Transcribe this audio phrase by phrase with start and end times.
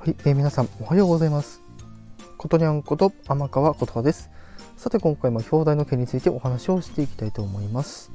[0.00, 1.60] はい、えー、皆さんおはようございます。
[2.38, 4.30] ことにゃんこと天川ことです。
[4.78, 8.10] さて今回も表題の件についてお話をしていきたいと思います。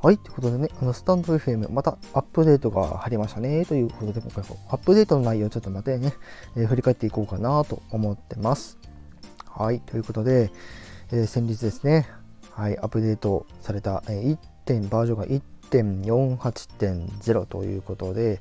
[0.00, 6.14] はい、ということでね、あのスタンド FM またアップデートが入りましたねということで今回アップデートの内容ちょっとまたね、
[6.56, 8.78] えー、振り返っていこうかなと思ってます。
[9.44, 10.50] はい、ということで、
[11.12, 12.08] えー、先日ですね、
[12.52, 18.40] はい、アップデートされた、えー、1点バージョンが1.48.0ということで、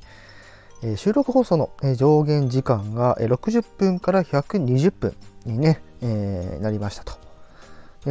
[0.97, 5.15] 収録放送の上限時間が60分から120分
[5.45, 7.13] にね、えー、なりましたと。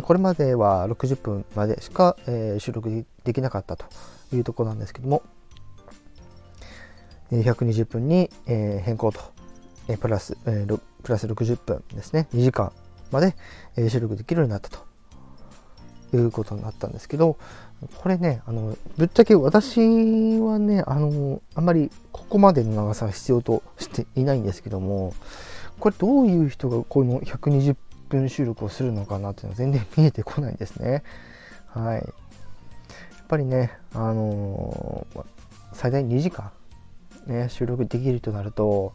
[0.00, 2.16] これまでは60分までしか、
[2.58, 3.84] 収録できなかったと
[4.32, 5.22] いうところなんですけども、
[7.30, 9.20] 120分に、変更と、
[10.00, 10.36] プラス、
[11.02, 12.72] プラス60分ですね、2時間
[13.10, 13.34] まで、
[13.90, 14.91] 収録できるようになったと。
[16.16, 17.36] いうことになったんですけど、
[17.96, 19.80] これね、あの、ぶっちゃけ私
[20.38, 25.14] はね、あの、あんまりここまでの長さは必要としていないんですけども、
[25.80, 27.76] これどういう人がこの120
[28.08, 31.02] 分収録をするのかなっていうのは全然見えてこないんですね。
[31.68, 31.96] はい。
[31.96, 35.06] やっぱりね、あの
[35.72, 36.50] 最大2時間、
[37.26, 38.92] ね、収録できるとなると、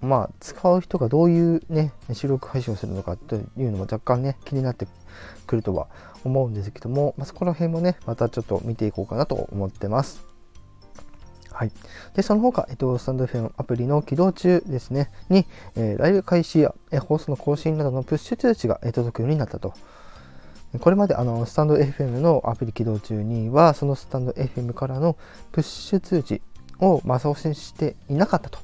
[0.00, 4.86] まあ、使う人がどういうね、収録配信をするのかというのも若干ね、気になって
[5.46, 5.88] くるとは
[6.24, 10.24] 思うんですけども、まあ、そこら辺もね、またちょっと見ていこうかなと思ってます。
[11.56, 11.72] はい。
[12.14, 19.72] で、その他、えっと、スタンド FM アプリの起動中ですね、に、えー、ライブ開始や、え放送の更新などのプッシュ通知が、え届くようになったと。
[20.80, 25.16] これまであのスタンド FM のアプリ起動中には、そのスタンド FM からの
[25.52, 26.42] プッシュ通知
[26.80, 28.58] を、まあ、送信していなかったと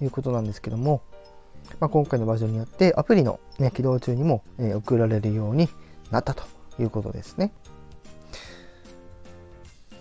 [0.00, 1.02] いうことなんですけども、
[1.80, 5.68] まあ、今回のバージョンによってアプリの、ね、起動中にも、えー、送られるように
[6.10, 6.44] なったと
[6.78, 7.52] いうことですね。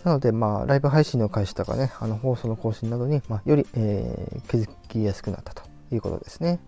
[0.04, 6.60] なので、まあ、ライブ配信の開始とかね、あの放送の更新などに、まあ、より、えー、気づきやすくなったということですね。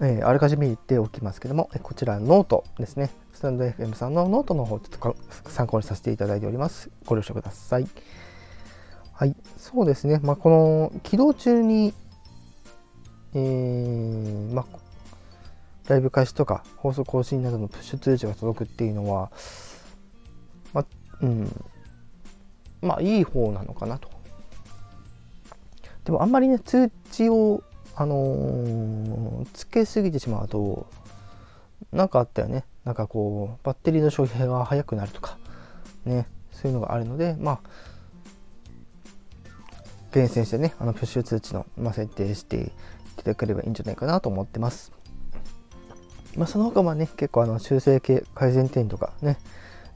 [0.00, 3.10] えー、あらかじめ言っておきますけども、こちらノートですね。
[3.32, 5.16] stand.fm さんのノートの方、ちょっと
[5.48, 6.90] 参考にさせていただいております。
[7.06, 7.86] ご了承ください。
[9.18, 10.20] はい、そうですね。
[10.22, 11.94] まあ、この起動中に、
[13.32, 14.78] えー、まあ、
[15.88, 19.30] ライブ開始とか放送更新などのプッシュ通知が届くっていうのは、
[20.74, 20.86] まあ、
[21.22, 21.66] うん、
[22.82, 24.10] まあいい方なのかなと。
[26.04, 27.62] でもあんまりね、通知を、
[27.94, 30.88] あのー、つけすぎてしまうと、
[31.90, 32.66] なんかあったよね。
[32.84, 35.38] なんかこう、バッテリーの消費が早くなるとか、
[36.04, 37.95] ね、そういうのがあるので、まあ、
[40.16, 42.70] 厳選してね、あのプッシュ通知の、まあ、設定してい
[43.18, 44.90] ただければいいんじゃないかなと思ってます。
[46.36, 49.36] まあ、その他はね、結構あの修正系改善点とかね、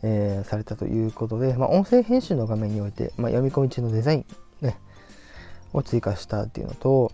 [0.02, 4.26] えー、されたということで、まあ、音声編集の画面において、まあ、読み込み中のデザイン、
[4.60, 4.78] ね、
[5.72, 7.12] を追加したっていうのと、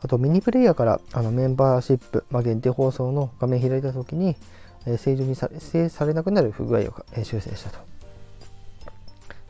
[0.00, 4.36] あとミニプレイヤーからあのメンバーシップ、まあ、限定放送の画面開いたときに、
[4.86, 7.78] えー、正常にされされなくなる不具合を、えー、修正したと。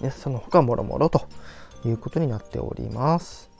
[0.00, 1.28] でその他もろもろと
[1.88, 3.50] いうことになっております。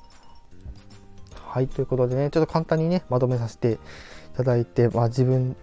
[1.35, 3.79] はい、ということでね、ちょっと簡単にね、まとめさせてい
[4.37, 5.57] ただいて、まあ、自分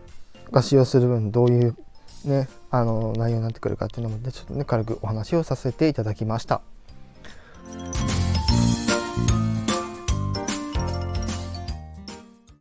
[0.51, 1.75] が使用する分、どういう
[2.25, 6.61] ね、あの内容になってくるかっていうのも、ね、ちょっとね、軽くお話をさせていただきました。